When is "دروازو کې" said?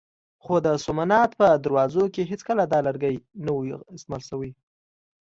1.65-2.29